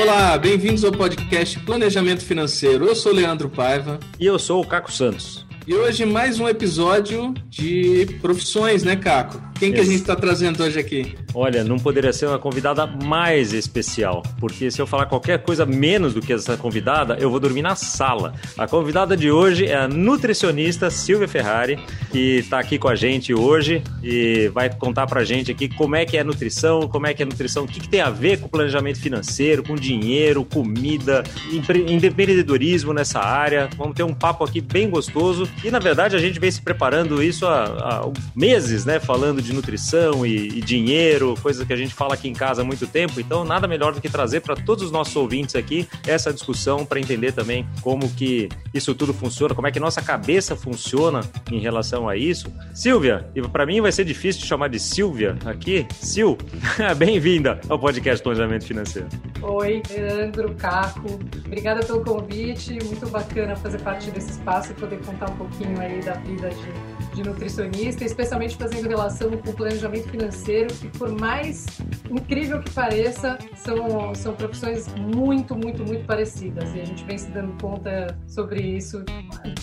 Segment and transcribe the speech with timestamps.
[0.00, 2.84] Olá, bem-vindos ao podcast Planejamento Financeiro.
[2.86, 4.00] Eu sou Leandro Paiva.
[4.18, 5.46] E eu sou o Caco Santos.
[5.66, 9.40] E hoje mais um episódio de profissões, né, Caco?
[9.58, 11.14] Quem que a gente está trazendo hoje aqui?
[11.32, 16.12] Olha, não poderia ser uma convidada mais especial, porque se eu falar qualquer coisa menos
[16.12, 18.34] do que essa convidada, eu vou dormir na sala.
[18.58, 21.78] A convidada de hoje é a nutricionista Silvia Ferrari,
[22.10, 26.04] que está aqui com a gente hoje e vai contar pra gente aqui como é
[26.04, 28.10] que é a nutrição, como é que é a nutrição, o que, que tem a
[28.10, 33.68] ver com planejamento financeiro, com dinheiro, comida, empreendedorismo nessa área.
[33.76, 37.22] Vamos ter um papo aqui bem gostoso e, na verdade, a gente vem se preparando
[37.22, 38.98] isso há, há meses, né?
[38.98, 42.64] Falando de nutrição e, e dinheiro, coisa que a gente fala aqui em casa há
[42.64, 43.20] muito tempo.
[43.20, 46.98] Então, nada melhor do que trazer para todos os nossos ouvintes aqui essa discussão para
[46.98, 51.20] entender também como que isso tudo funciona, como é que nossa cabeça funciona
[51.50, 52.52] em relação a isso.
[52.74, 55.86] Silvia, e para mim vai ser difícil te chamar de Silvia aqui.
[56.00, 56.36] Sil,
[56.96, 59.08] bem-vinda ao podcast Planejamento Financeiro.
[59.42, 61.20] Oi, Leandro, Caco.
[61.46, 62.78] Obrigada pelo convite.
[62.84, 66.93] Muito bacana fazer parte desse espaço e poder contar um pouquinho aí da vida de,
[67.14, 71.66] de nutricionista, especialmente fazendo relação com o planejamento financeiro, que por mais
[72.10, 76.74] incrível que pareça, são, são profissões muito, muito, muito parecidas.
[76.74, 79.04] E a gente vem se dando conta sobre isso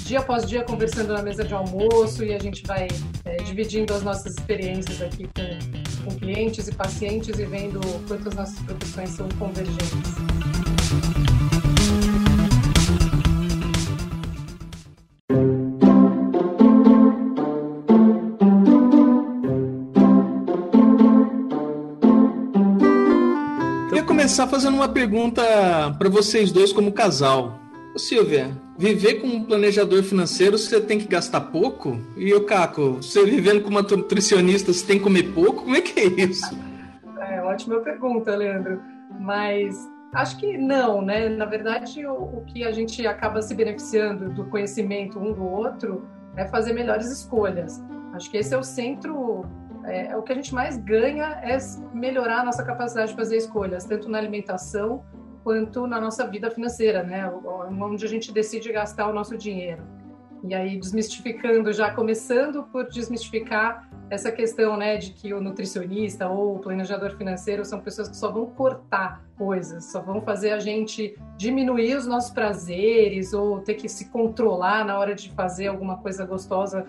[0.06, 2.88] dia após dia, conversando na mesa de almoço, e a gente vai
[3.26, 8.36] é, dividindo as nossas experiências aqui com, com clientes e pacientes e vendo quanto as
[8.36, 10.41] nossas profissões são convergentes.
[24.32, 25.44] Começar fazendo uma pergunta
[26.00, 27.60] para vocês dois como casal.
[27.94, 32.00] Ô, Silvia, viver com um planejador financeiro você tem que gastar pouco?
[32.16, 35.64] E o Caco, você vivendo com uma nutricionista você tem que comer pouco?
[35.64, 36.58] Como é que é isso?
[37.20, 38.82] É, ótima pergunta, Leandro.
[39.20, 39.76] Mas
[40.14, 41.28] acho que não, né?
[41.28, 46.08] Na verdade, o, o que a gente acaba se beneficiando do conhecimento um do outro
[46.38, 47.84] é fazer melhores escolhas.
[48.14, 49.44] Acho que esse é o centro
[49.86, 51.58] é, é, o que a gente mais ganha é
[51.94, 55.04] melhorar a nossa capacidade de fazer escolhas, tanto na alimentação
[55.44, 57.28] quanto na nossa vida financeira, né?
[57.28, 59.84] Onde a gente decide gastar o nosso dinheiro.
[60.44, 66.56] E aí, desmistificando, já começando por desmistificar essa questão, né, de que o nutricionista ou
[66.56, 71.18] o planejador financeiro são pessoas que só vão cortar coisas, só vão fazer a gente
[71.38, 76.26] diminuir os nossos prazeres ou ter que se controlar na hora de fazer alguma coisa
[76.26, 76.86] gostosa,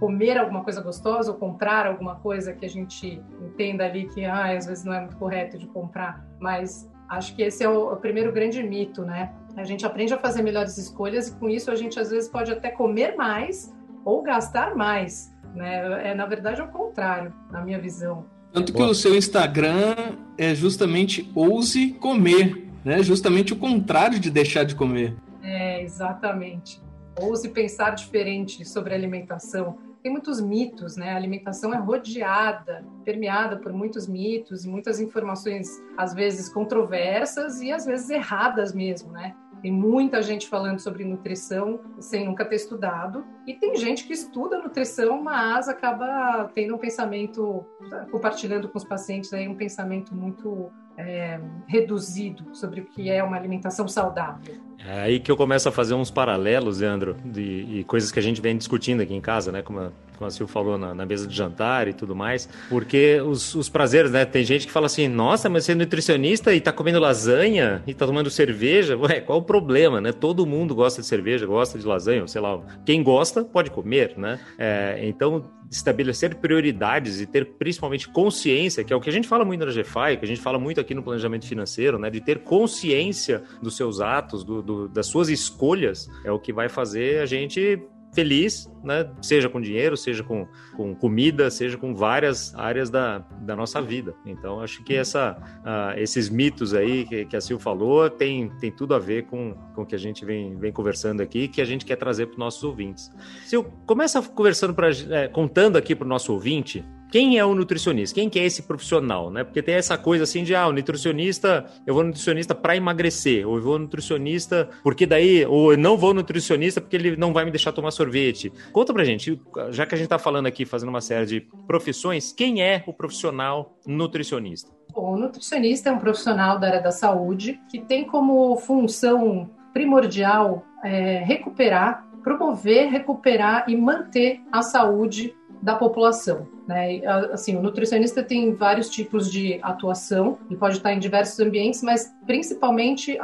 [0.00, 4.56] comer alguma coisa gostosa ou comprar alguma coisa que a gente entenda ali que ah,
[4.56, 7.96] às vezes não é muito correto de comprar, mas acho que esse é o, o
[7.96, 9.32] primeiro grande mito, né?
[9.56, 12.52] A gente aprende a fazer melhores escolhas e com isso a gente às vezes pode
[12.52, 13.74] até comer mais
[14.04, 16.10] ou gastar mais, né?
[16.10, 18.24] É na verdade o contrário, na minha visão.
[18.52, 19.94] Tanto que o seu Instagram
[20.38, 23.02] é justamente ouse comer, né?
[23.02, 25.16] Justamente o contrário de deixar de comer.
[25.42, 26.80] É, exatamente.
[27.20, 29.78] Ouse pensar diferente sobre alimentação.
[30.06, 31.14] Tem muitos mitos, né?
[31.14, 37.72] A alimentação é rodeada, permeada por muitos mitos e muitas informações, às vezes controversas e
[37.72, 39.34] às vezes erradas mesmo, né?
[39.60, 43.26] Tem muita gente falando sobre nutrição sem nunca ter estudado.
[43.48, 47.66] E tem gente que estuda nutrição, mas acaba tendo um pensamento,
[48.12, 53.36] compartilhando com os pacientes aí um pensamento muito é, reduzido sobre o que é uma
[53.36, 54.54] alimentação saudável.
[54.78, 58.22] É aí que eu começo a fazer uns paralelos, Leandro, de, e coisas que a
[58.22, 59.62] gente vem discutindo aqui em casa, né?
[59.62, 62.48] Como a, como a Sil falou na, na, mesa de jantar e tudo mais.
[62.68, 64.24] Porque os, os, prazeres, né?
[64.24, 67.94] Tem gente que fala assim, nossa, mas você é nutricionista e tá comendo lasanha e
[67.94, 68.96] tá tomando cerveja.
[68.96, 70.12] Ué, qual o problema, né?
[70.12, 72.60] Todo mundo gosta de cerveja, gosta de lasanha, sei lá.
[72.84, 74.38] Quem gosta pode comer, né?
[74.58, 79.44] É, então, estabelecer prioridades e ter principalmente consciência, que é o que a gente fala
[79.44, 82.10] muito na GFI, que a gente fala muito aqui no planejamento financeiro, né?
[82.10, 86.68] De ter consciência dos seus atos, do, do, das suas escolhas, é o que vai
[86.68, 87.80] fazer a gente
[88.16, 89.10] feliz, né?
[89.20, 94.14] Seja com dinheiro, seja com, com comida, seja com várias áreas da, da nossa vida.
[94.24, 98.72] Então, acho que essa, uh, esses mitos aí que, que a Sil falou tem, tem
[98.72, 101.64] tudo a ver com, com o que a gente vem, vem conversando aqui, que a
[101.66, 103.12] gente quer trazer para os nossos ouvintes.
[103.44, 108.14] Sil, começa conversando para é, contando aqui para o nosso ouvinte quem é o nutricionista?
[108.14, 109.44] Quem que é esse profissional, né?
[109.44, 113.56] Porque tem essa coisa assim de, ah, o nutricionista, eu vou nutricionista para emagrecer, ou
[113.56, 117.50] eu vou nutricionista porque daí, ou eu não vou nutricionista porque ele não vai me
[117.50, 118.52] deixar tomar sorvete.
[118.72, 122.32] Conta pra gente, já que a gente tá falando aqui, fazendo uma série de profissões,
[122.32, 124.70] quem é o profissional nutricionista?
[124.92, 130.64] Bom, o nutricionista é um profissional da área da saúde que tem como função primordial
[130.82, 136.55] é, recuperar, promover, recuperar e manter a saúde da população.
[136.66, 137.00] Né?
[137.32, 142.14] Assim, o nutricionista tem vários tipos de atuação, ele pode estar em diversos ambientes, mas
[142.26, 143.16] principalmente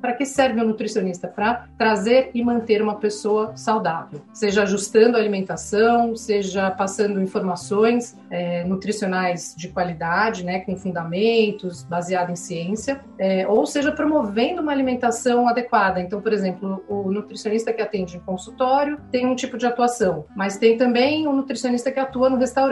[0.00, 1.28] para que serve o nutricionista?
[1.28, 8.64] Para trazer e manter uma pessoa saudável, seja ajustando a alimentação, seja passando informações é,
[8.64, 15.48] nutricionais de qualidade, né, com fundamentos, baseado em ciência, é, ou seja promovendo uma alimentação
[15.48, 16.00] adequada.
[16.00, 20.58] Então, por exemplo, o nutricionista que atende em consultório tem um tipo de atuação, mas
[20.58, 22.63] tem também o nutricionista que atua no restaurante,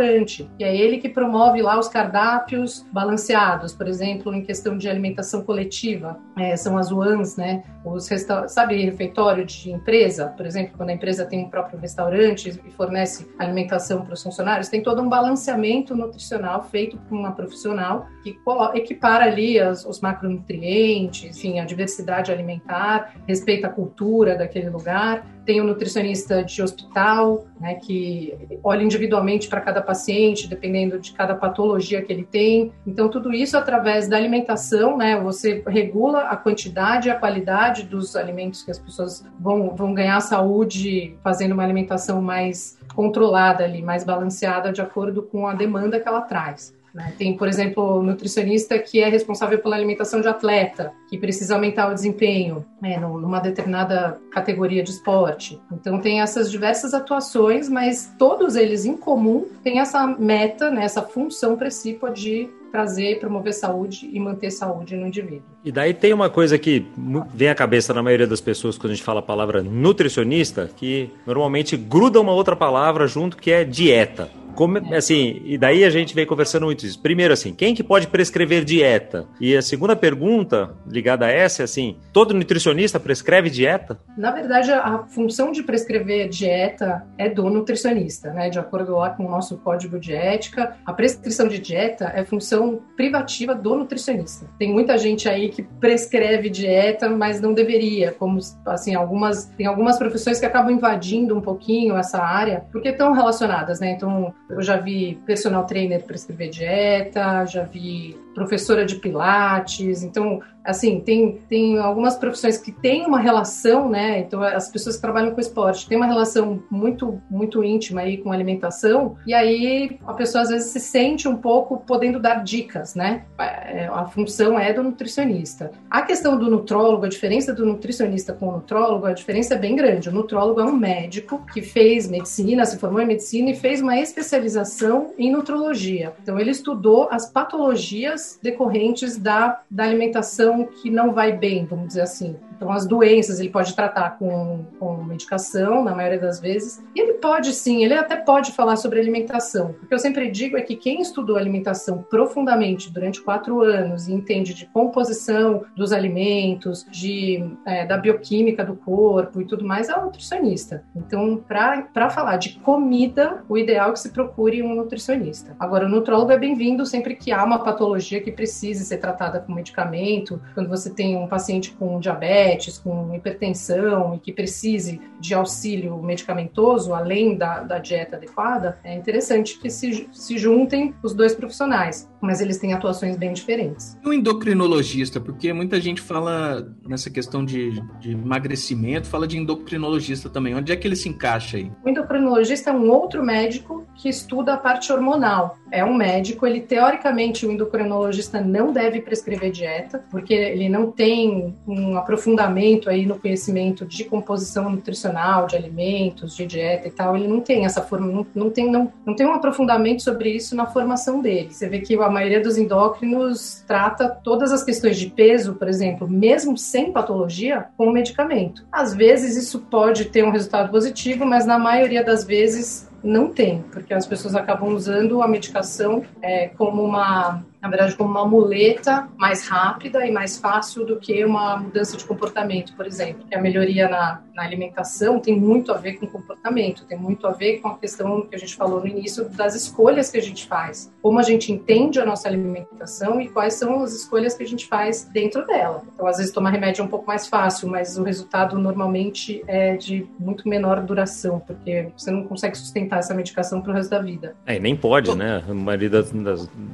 [0.58, 5.42] que é ele que promove lá os cardápios balanceados, por exemplo, em questão de alimentação
[5.42, 7.62] coletiva, é, são as UANs, né?
[7.84, 8.08] Os
[8.49, 13.29] sabe, refeitório de empresa, por exemplo, quando a empresa tem um próprio restaurante e fornece
[13.38, 18.38] alimentação para os funcionários, tem todo um balanceamento nutricional feito por uma profissional que
[18.75, 25.61] equipara ali as, os macronutrientes, enfim, a diversidade alimentar, respeita a cultura daquele lugar tem
[25.61, 31.34] o um nutricionista de hospital, né, que olha individualmente para cada paciente, dependendo de cada
[31.34, 32.73] patologia que ele tem.
[32.87, 38.14] Então, tudo isso através da alimentação, né, você regula a quantidade e a qualidade dos
[38.16, 44.04] alimentos que as pessoas vão, vão ganhar saúde fazendo uma alimentação mais controlada ali, mais
[44.04, 46.74] balanceada de acordo com a demanda que ela traz.
[46.94, 47.14] Né?
[47.16, 51.94] Tem, por exemplo, nutricionista que é responsável pela alimentação de atleta, que precisa aumentar o
[51.94, 55.60] desempenho né, numa determinada categoria de esporte.
[55.72, 61.02] Então, tem essas diversas atuações, mas todos eles em comum têm essa meta, né, essa
[61.02, 65.42] função principal de trazer, promover saúde e manter saúde no indivíduo.
[65.62, 66.86] E daí tem uma coisa que
[67.34, 71.10] vem à cabeça na maioria das pessoas quando a gente fala a palavra nutricionista, que
[71.26, 74.30] normalmente gruda uma outra palavra junto que é dieta.
[74.54, 77.00] Como, assim, e daí a gente vem conversando muito isso.
[77.00, 79.26] Primeiro, assim, quem que pode prescrever dieta?
[79.40, 83.99] E a segunda pergunta, ligada a essa, é assim, todo nutricionista prescreve dieta?
[84.16, 88.50] Na verdade, a função de prescrever dieta é do nutricionista, né?
[88.50, 92.81] De acordo lá com o nosso código de ética, a prescrição de dieta é função
[92.96, 94.46] privativa do nutricionista.
[94.58, 99.98] Tem muita gente aí que prescreve dieta, mas não deveria, como, assim, algumas, tem algumas
[99.98, 103.90] profissões que acabam invadindo um pouquinho essa área, porque estão relacionadas, né?
[103.90, 110.02] Então, eu já vi personal trainer prescrever dieta, já vi professora de pilates.
[110.02, 114.20] Então, assim, tem, tem algumas profissões que têm uma relação, né?
[114.20, 118.32] Então, as pessoas que trabalham com esporte têm uma relação muito, muito íntima aí com
[118.32, 123.25] alimentação, e aí a pessoa às vezes se sente um pouco podendo dar dicas, né?
[123.38, 125.73] É, a função é do nutricionista.
[125.90, 129.75] A questão do nutrólogo, a diferença do nutricionista com o nutrólogo, a diferença é bem
[129.75, 130.08] grande.
[130.08, 133.99] O nutrólogo é um médico que fez medicina, se formou em medicina e fez uma
[133.99, 136.12] especialização em nutrologia.
[136.23, 142.02] Então, ele estudou as patologias decorrentes da, da alimentação que não vai bem, vamos dizer
[142.02, 142.36] assim.
[142.62, 146.80] Então, as doenças ele pode tratar com, com medicação, na maioria das vezes.
[146.94, 149.74] E ele pode sim, ele até pode falar sobre alimentação.
[149.82, 154.12] O que eu sempre digo é que quem estudou alimentação profundamente durante quatro anos e
[154.12, 159.98] entende de composição dos alimentos, de, é, da bioquímica do corpo e tudo mais, é
[159.98, 160.84] um nutricionista.
[160.94, 165.56] Então, para falar de comida, o ideal é que se procure um nutricionista.
[165.58, 169.52] Agora, o nutrólogo é bem-vindo sempre que há uma patologia que precise ser tratada com
[169.52, 175.34] medicamento, quando você tem um paciente com diabetes diabetes, com hipertensão e que precise de
[175.34, 181.34] auxílio medicamentoso, além da, da dieta adequada, é interessante que se, se juntem os dois
[181.34, 183.98] profissionais, mas eles têm atuações bem diferentes.
[184.02, 190.31] E o endocrinologista, porque muita gente fala nessa questão de, de emagrecimento, fala de endocrinologista
[190.31, 190.55] também.
[190.55, 191.70] Onde é que ele se encaixa aí?
[191.84, 195.58] O endocrinologista é um outro médico que estuda a parte hormonal.
[195.70, 201.55] É um médico, ele teoricamente, o endocrinologista não deve prescrever dieta, porque ele não tem
[201.67, 207.17] um aprofundamento aí no conhecimento de composição nutricional, de alimentos, de dieta e tal.
[207.17, 210.55] Ele não tem essa forma, não, não, tem, não, não tem um aprofundamento sobre isso
[210.55, 211.52] na formação dele.
[211.52, 216.08] Você vê que a maioria dos endócrinos trata todas as questões de peso, por exemplo,
[216.08, 218.64] mesmo sem patologia, com medicamento.
[218.70, 223.62] Às vezes isso pode ter um resultado positivo, mas na maioria das vezes não tem,
[223.72, 229.08] porque as pessoas acabam usando a medicação é, como uma na verdade, como uma muleta
[229.16, 233.24] mais rápida e mais fácil do que uma mudança de comportamento, por exemplo.
[233.28, 237.31] Que a melhoria na, na, alimentação tem muito a ver com comportamento, tem muito a
[237.31, 240.44] ver com a questão que a gente falou no início das escolhas que a gente
[240.48, 244.46] faz, como a gente entende a nossa alimentação e quais são as escolhas que a
[244.46, 245.84] gente faz dentro dela.
[245.94, 249.76] Então, às vezes, tomar remédio é um pouco mais fácil, mas o resultado normalmente é
[249.76, 254.00] de muito menor duração, porque você não consegue sustentar essa medicação para o resto da
[254.00, 254.34] vida.
[254.44, 255.44] É, nem pode, né?
[255.48, 256.02] A maioria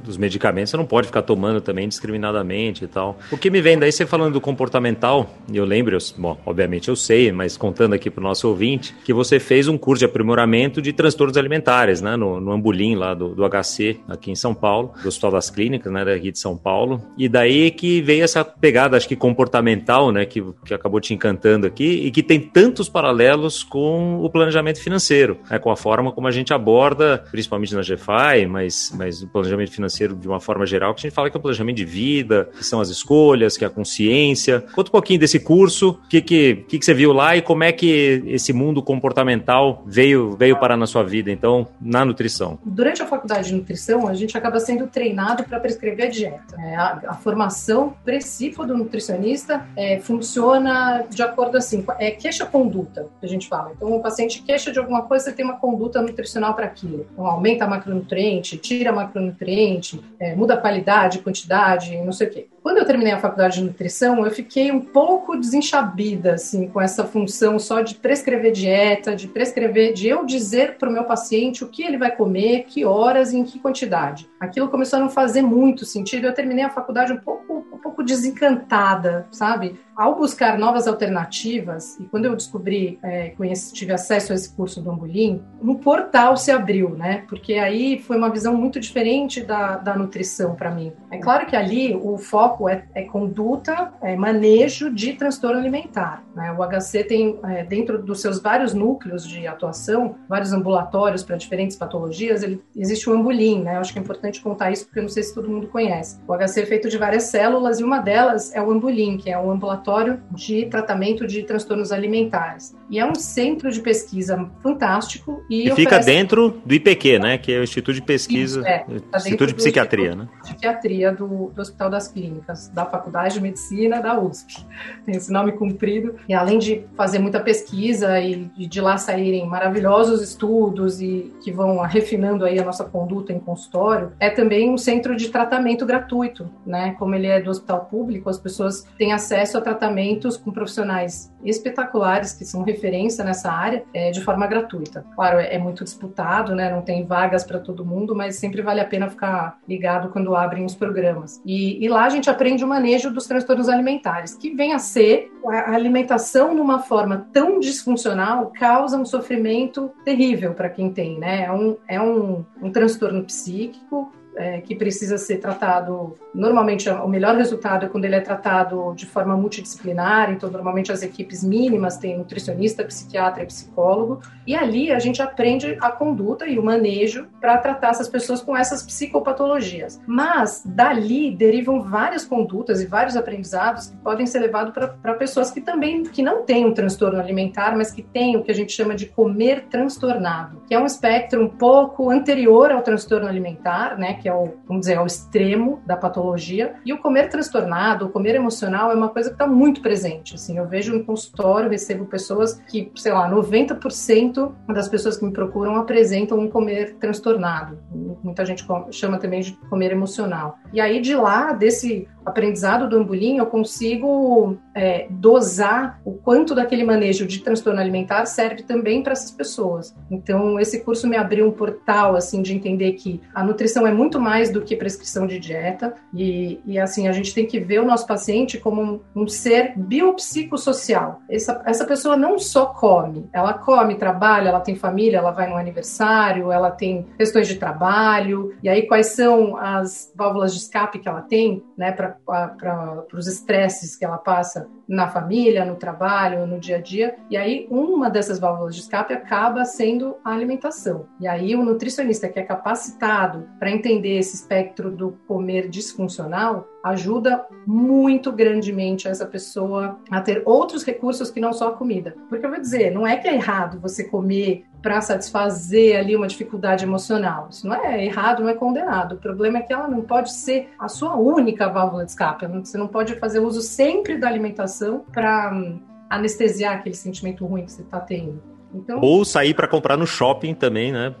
[0.03, 3.19] dos medicamentos não pode ficar tomando também indiscriminadamente e tal.
[3.31, 6.89] O que me vem daí, você falando do comportamental, e eu lembro, eu, bom, obviamente
[6.89, 10.05] eu sei, mas contando aqui para o nosso ouvinte, que você fez um curso de
[10.05, 14.53] aprimoramento de transtornos alimentares, né, no, no Ambulim lá do, do HC, aqui em São
[14.53, 18.43] Paulo, do Hospital das Clínicas, né, daqui de São Paulo, e daí que veio essa
[18.43, 22.87] pegada, acho que comportamental, né, que, que acabou te encantando aqui, e que tem tantos
[22.87, 27.81] paralelos com o planejamento financeiro, né, com a forma como a gente aborda, principalmente na
[27.81, 31.35] GFI, mas, mas o planejamento financeiro de uma forma geral, que a gente fala que
[31.35, 34.63] é o planejamento de vida, que são as escolhas, que é a consciência.
[34.73, 37.63] Conta um pouquinho desse curso, o que, que, que, que você viu lá e como
[37.63, 42.59] é que esse mundo comportamental veio, veio parar na sua vida, então, na nutrição.
[42.63, 46.55] Durante a faculdade de nutrição, a gente acaba sendo treinado para prescrever a dieta.
[46.59, 53.25] É, a, a, formação precípula do nutricionista é, funciona de acordo assim, é queixa-conduta, que
[53.25, 53.71] a gente fala.
[53.75, 57.05] Então, o paciente queixa de alguma coisa, você tem uma conduta nutricional para aquilo.
[57.13, 62.47] Então, aumenta macronutriente, tira macronutriente, é, muda qualidade, quantidade, não sei o quê.
[62.61, 67.05] Quando eu terminei a faculdade de nutrição, eu fiquei um pouco desenchabida, assim, com essa
[67.05, 71.67] função só de prescrever dieta, de prescrever, de eu dizer para o meu paciente o
[71.67, 74.29] que ele vai comer, que horas e em que quantidade.
[74.39, 76.25] Aquilo começou a não fazer muito sentido.
[76.25, 79.79] Eu terminei a faculdade um pouco, um pouco desencantada, sabe?
[79.95, 84.81] Ao buscar novas alternativas, e quando eu descobri, é, conheci, tive acesso a esse curso
[84.81, 87.23] do Ambulim, um portal se abriu, né?
[87.27, 90.93] Porque aí foi uma visão muito diferente da, da nutrição para mim.
[91.11, 96.23] É claro que ali o foco é, é conduta, é manejo de transtorno alimentar.
[96.35, 96.51] Né?
[96.51, 101.75] O HC tem, é, dentro dos seus vários núcleos de atuação, vários ambulatórios para diferentes
[101.75, 103.75] patologias, ele, existe o Ambulim, né?
[103.75, 106.19] Eu acho que é importante contar isso porque eu não sei se todo mundo conhece.
[106.27, 109.37] O HC é feito de várias células e uma delas é o Ambulim, que é
[109.37, 112.75] o ambulatório de Tratamento de Transtornos Alimentares.
[112.89, 115.43] E é um centro de pesquisa fantástico.
[115.49, 117.37] E, e fica dentro do IPQ, né?
[117.37, 118.79] Que é o Instituto de Pesquisa, Isso, é,
[119.11, 120.37] tá Instituto de Psiquiatria, Instituto né?
[120.43, 122.38] De Psiquiatria do, do, Hospital das Clínicas,
[122.73, 124.65] da Faculdade de Medicina da USP.
[125.05, 126.15] Tem esse nome comprido.
[126.27, 131.79] E além de fazer muita pesquisa e, de lá saírem maravilhosos estudos e que vão
[131.81, 136.95] refinando aí a nossa conduta em consultório, é também um centro de tratamento gratuito, né?
[136.97, 141.33] Como ele é do hospital público, as pessoas têm acesso a tratamento tratamentos com profissionais
[141.43, 145.05] espetaculares que são referência nessa área é, de forma gratuita.
[145.15, 146.69] Claro, é, é muito disputado, né?
[146.69, 150.65] Não tem vagas para todo mundo, mas sempre vale a pena ficar ligado quando abrem
[150.65, 151.41] os programas.
[151.45, 155.31] E, e lá a gente aprende o manejo dos transtornos alimentares, que vem a ser
[155.45, 161.45] a alimentação numa forma tão disfuncional causa um sofrimento terrível para quem tem, né?
[161.45, 166.17] É um, é um, um transtorno psíquico é, que precisa ser tratado.
[166.33, 170.31] Normalmente, o melhor resultado é quando ele é tratado de forma multidisciplinar.
[170.31, 174.21] Então, normalmente, as equipes mínimas têm nutricionista, psiquiatra e psicólogo.
[174.45, 178.55] E ali a gente aprende a conduta e o manejo para tratar essas pessoas com
[178.55, 179.99] essas psicopatologias.
[180.05, 185.61] Mas, dali derivam várias condutas e vários aprendizados que podem ser levados para pessoas que
[185.61, 188.95] também que não têm um transtorno alimentar, mas que têm o que a gente chama
[188.95, 194.18] de comer transtornado, que é um espectro um pouco anterior ao transtorno alimentar, né?
[194.19, 196.75] Que é o, vamos dizer, ao extremo da patologia.
[196.85, 200.35] E o comer transtornado, o comer emocional é uma coisa que está muito presente.
[200.35, 205.31] Assim, eu vejo no consultório, recebo pessoas que, sei lá, 90% das pessoas que me
[205.31, 207.79] procuram apresentam um comer transtornado.
[208.23, 210.57] Muita gente chama também de comer emocional.
[210.73, 216.83] E aí de lá, desse aprendizado do Ambulim, eu consigo é, dosar o quanto daquele
[216.83, 219.95] manejo de transtorno alimentar serve também para essas pessoas.
[220.09, 224.08] Então, esse curso me abriu um portal, assim, de entender que a nutrição é muito
[224.17, 227.85] mais do que prescrição de dieta e, e assim, a gente tem que ver o
[227.85, 231.19] nosso paciente como um, um ser biopsicossocial.
[231.29, 235.57] Essa, essa pessoa não só come, ela come, trabalha, ela tem família, ela vai no
[235.57, 241.09] aniversário, ela tem questões de trabalho, e aí quais são as válvulas de escape que
[241.09, 246.77] ela tem, né, para os estresses que ela passa na família, no trabalho, no dia
[246.77, 247.15] a dia.
[247.29, 251.05] E aí, uma dessas válvulas de escape acaba sendo a alimentação.
[251.19, 257.45] E aí, o nutricionista que é capacitado para entender esse espectro do comer disfuncional ajuda
[257.65, 262.15] muito grandemente essa pessoa a ter outros recursos que não só a comida.
[262.27, 266.27] Porque eu vou dizer, não é que é errado você comer para satisfazer ali uma
[266.27, 267.47] dificuldade emocional.
[267.49, 269.15] Isso não é errado, não é condenado.
[269.15, 272.47] O problema é que ela não pode ser a sua única válvula de escape.
[272.47, 275.79] Você não pode fazer uso sempre da alimentação para hum,
[276.09, 278.41] anestesiar aquele sentimento ruim que você está tendo.
[278.73, 278.99] Então...
[279.01, 281.13] Ou sair para comprar no shopping também, né?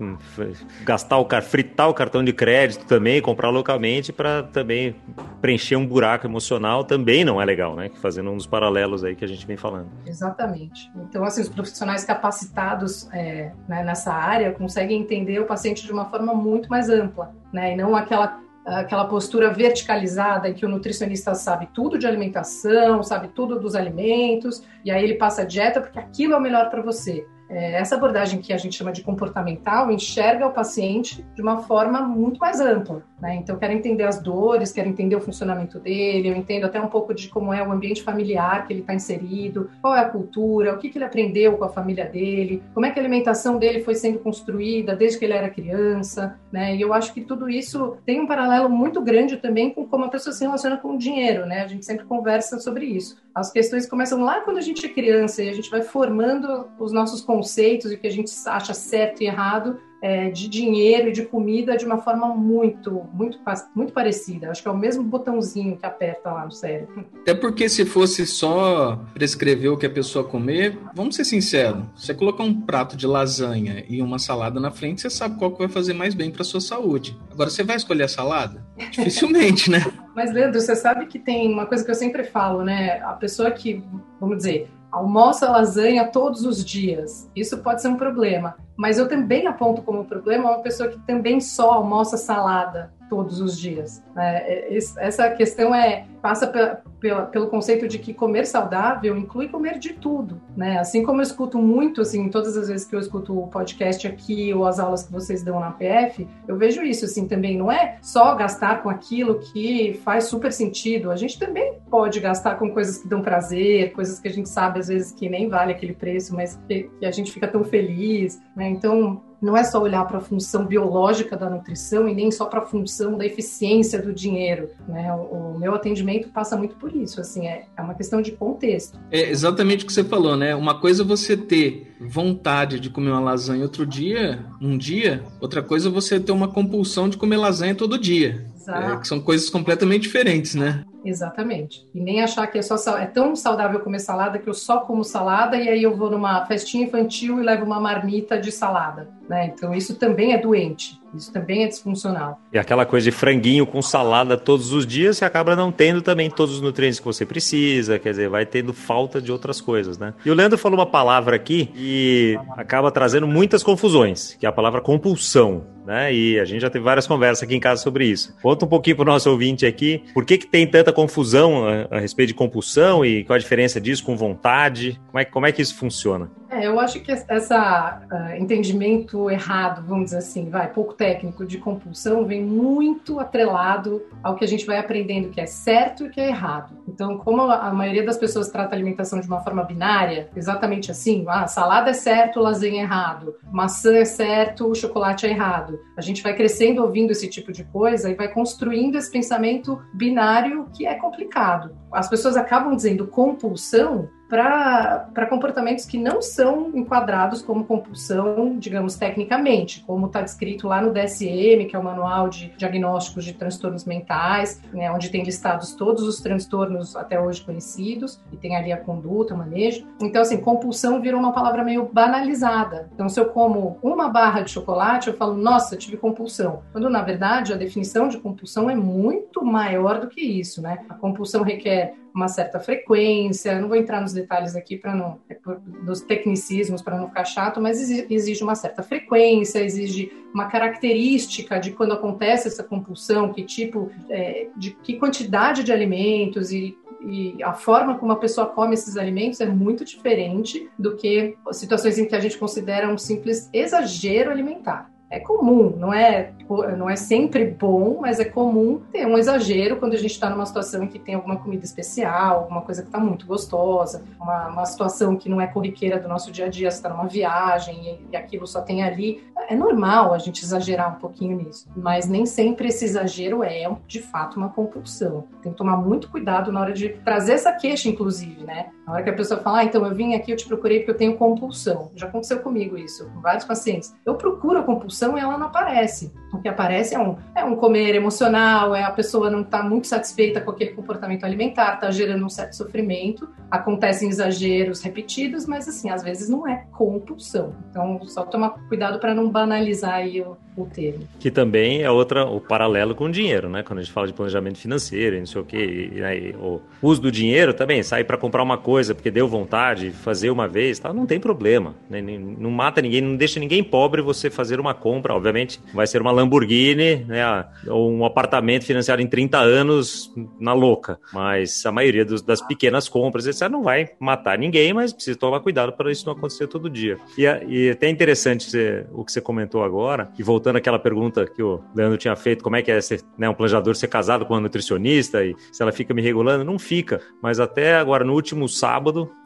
[0.83, 4.95] Gastar o fritar o cartão de crédito também, comprar localmente para também
[5.41, 7.89] preencher um buraco emocional também não é legal, né?
[8.01, 9.87] Fazendo um dos paralelos aí que a gente vem falando.
[10.05, 10.91] Exatamente.
[10.95, 16.05] Então, assim, os profissionais capacitados é, né, nessa área conseguem entender o paciente de uma
[16.05, 17.73] forma muito mais ampla, né?
[17.73, 23.29] E não aquela aquela postura verticalizada em que o nutricionista sabe tudo de alimentação, sabe
[23.29, 26.81] tudo dos alimentos, e aí ele passa a dieta porque aquilo é o melhor para
[26.81, 27.25] você.
[27.49, 31.99] É, essa abordagem que a gente chama de comportamental enxerga o paciente de uma forma
[32.01, 33.03] muito mais ampla.
[33.19, 33.35] Né?
[33.35, 37.13] Então, quero entender as dores, quero entender o funcionamento dele, eu entendo até um pouco
[37.13, 40.77] de como é o ambiente familiar que ele está inserido, qual é a cultura, o
[40.77, 43.95] que, que ele aprendeu com a família dele, como é que a alimentação dele foi
[43.95, 46.39] sendo construída desde que ele era criança.
[46.51, 46.75] Né?
[46.75, 50.09] E eu acho que tudo isso tem um paralelo muito grande também com como a
[50.09, 51.45] pessoa se relaciona com o dinheiro.
[51.45, 51.61] Né?
[51.61, 53.17] A gente sempre conversa sobre isso.
[53.33, 56.91] As questões começam lá quando a gente é criança e a gente vai formando os
[56.91, 61.11] nossos conceitos e o que a gente acha certo e errado é, de dinheiro e
[61.11, 63.39] de comida de uma forma muito, muito,
[63.75, 64.49] muito parecida.
[64.49, 67.05] Acho que é o mesmo botãozinho que aperta lá no cérebro.
[67.21, 72.13] Até porque se fosse só prescrever o que a pessoa comer, vamos ser sinceros, você
[72.13, 75.69] colocar um prato de lasanha e uma salada na frente, você sabe qual que vai
[75.69, 77.17] fazer mais bem para sua saúde.
[77.31, 78.65] Agora, você vai escolher a salada?
[78.91, 79.85] Dificilmente, né?
[80.19, 83.01] Mas, Leandro, você sabe que tem uma coisa que eu sempre falo, né?
[83.03, 83.81] A pessoa que,
[84.19, 87.31] vamos dizer, almoça lasanha todos os dias.
[87.33, 88.57] Isso pode ser um problema.
[88.79, 93.59] Mas eu também aponto como problema uma pessoa que também só almoça salada todos os
[93.59, 94.01] dias.
[94.15, 99.47] É, é essa questão é passa pela, pela, pelo conceito de que comer saudável inclui
[99.47, 100.77] comer de tudo, né?
[100.77, 104.53] Assim como eu escuto muito, assim, todas as vezes que eu escuto o podcast aqui
[104.53, 107.97] ou as aulas que vocês dão na PF, eu vejo isso, assim, também não é
[108.01, 111.09] só gastar com aquilo que faz super sentido.
[111.09, 114.79] A gente também pode gastar com coisas que dão prazer, coisas que a gente sabe
[114.79, 118.41] às vezes que nem vale aquele preço, mas que, que a gente fica tão feliz,
[118.55, 118.68] né?
[118.69, 122.59] Então não é só olhar para a função biológica da nutrição e nem só para
[122.59, 124.69] a função da eficiência do dinheiro.
[124.87, 125.11] Né?
[125.13, 128.97] O, meu atendimento passa muito por isso, assim, é, é uma questão de contexto.
[129.11, 130.55] É exatamente o que você falou, né?
[130.55, 135.61] Uma coisa é você ter vontade de comer uma lasanha outro dia, um dia, outra
[135.61, 138.45] coisa é você ter uma compulsão de comer lasanha todo dia.
[138.69, 140.83] É, que são coisas completamente diferentes, né?
[141.03, 141.87] Exatamente.
[141.93, 145.03] E nem achar que é só é tão saudável comer salada que eu só como
[145.03, 149.47] salada e aí eu vou numa festinha infantil e levo uma marmita de salada, né?
[149.47, 150.98] Então isso também é doente.
[151.13, 152.39] Isso também é disfuncional.
[152.51, 156.29] E aquela coisa de franguinho com salada todos os dias, você acaba não tendo também
[156.29, 160.13] todos os nutrientes que você precisa, quer dizer, vai tendo falta de outras coisas, né?
[160.25, 164.51] E o Leandro falou uma palavra aqui e acaba trazendo muitas confusões, que é a
[164.51, 165.65] palavra compulsão.
[165.89, 166.13] Né?
[166.13, 168.35] E a gente já teve várias conversas aqui em casa sobre isso.
[168.43, 171.97] Conta um pouquinho para o nosso ouvinte aqui, por que, que tem tanta confusão a,
[171.97, 175.01] a, respeito de compulsão e qual a diferença disso com vontade?
[175.07, 176.29] Como é, como é que isso funciona?
[176.51, 181.57] É, eu acho que essa uh, entendimento errado, vamos dizer assim, vai, pouco técnico de
[181.57, 186.19] compulsão, vem muito atrelado ao que a gente vai aprendendo que é certo e que
[186.19, 186.77] é errado.
[186.85, 191.23] Então, como a maioria das pessoas trata a alimentação de uma forma binária, exatamente assim,
[191.29, 195.79] ah, salada é certo, lasanha é errado, maçã é certo, chocolate é errado.
[195.95, 200.67] A gente vai crescendo ouvindo esse tipo de coisa e vai construindo esse pensamento binário
[200.75, 201.73] que é complicado.
[201.93, 209.83] As pessoas acabam dizendo compulsão para comportamentos que não são enquadrados como compulsão, digamos, tecnicamente,
[209.87, 214.61] como está descrito lá no DSM, que é o Manual de Diagnósticos de Transtornos Mentais,
[214.71, 219.33] né, onde tem listados todos os transtornos até hoje conhecidos, e tem ali a conduta,
[219.33, 219.87] o manejo.
[219.99, 222.87] Então, assim, compulsão virou uma palavra meio banalizada.
[222.93, 226.61] Então, se eu como uma barra de chocolate, eu falo, nossa, tive compulsão.
[226.71, 230.79] Quando, na verdade, a definição de compulsão é muito maior do que isso, né?
[230.87, 233.59] A compulsão requer uma certa frequência.
[233.59, 235.37] Não vou entrar nos detalhes aqui para não é
[235.83, 241.71] dos tecnicismos para não ficar chato, mas exige uma certa frequência, exige uma característica de
[241.71, 247.53] quando acontece essa compulsão, que tipo, é, de que quantidade de alimentos e e a
[247.53, 252.13] forma como a pessoa come esses alimentos é muito diferente do que situações em que
[252.13, 256.31] a gente considera um simples exagero alimentar é comum, não é,
[256.77, 260.45] não é sempre bom, mas é comum ter um exagero quando a gente está numa
[260.45, 264.65] situação em que tem alguma comida especial, alguma coisa que está muito gostosa, uma, uma,
[264.65, 268.15] situação que não é corriqueira do nosso dia a dia, está numa viagem e, e,
[268.15, 269.23] aquilo só tem ali.
[269.47, 274.01] É normal a gente exagerar um pouquinho nisso, mas nem sempre esse exagero é, de
[274.01, 275.23] fato, uma compulsão.
[275.41, 278.67] Tem que tomar muito cuidado na hora de trazer essa queixa, inclusive, né?
[278.89, 280.89] Na hora que a pessoa fala, ah, então eu vim aqui, eu te procurei porque
[280.89, 281.91] eu tenho compulsão.
[281.95, 283.95] Já aconteceu comigo isso, com vários pacientes.
[284.03, 286.11] Eu procuro a compulsão e ela não aparece.
[286.33, 289.85] O que aparece é um, é um comer emocional, é a pessoa não está muito
[289.85, 293.29] satisfeita com aquele comportamento alimentar, está gerando um certo sofrimento.
[293.51, 297.53] Acontecem exageros repetidos, mas assim, às vezes não é compulsão.
[297.69, 301.07] Então, só tomar cuidado para não banalizar aí o, o termo.
[301.19, 303.63] Que também é outra, o paralelo com o dinheiro, né?
[303.63, 306.61] Quando a gente fala de planejamento financeiro e não sei o quê, e, e, o
[306.81, 310.47] uso do dinheiro também, sair para comprar uma coisa coisa porque deu vontade, fazer uma
[310.47, 311.75] vez, tá, não tem problema.
[311.89, 312.01] Né?
[312.01, 315.13] Não mata ninguém, não deixa ninguém pobre você fazer uma compra.
[315.13, 317.45] Obviamente, vai ser uma Lamborghini, né?
[317.67, 320.97] Ou um apartamento financiado em 30 anos na louca.
[321.11, 325.41] Mas a maioria dos, das pequenas compras, etc., não vai matar ninguém, mas precisa tomar
[325.41, 326.97] cuidado para isso não acontecer todo dia.
[327.17, 331.43] E, e até interessante você, o que você comentou agora, e voltando àquela pergunta que
[331.43, 334.33] o Leandro tinha feito, como é que é ser, né, um planejador ser casado com
[334.33, 336.45] uma nutricionista e se ela fica me regulando?
[336.45, 337.01] Não fica.
[337.21, 338.68] Mas até agora, no último sábado,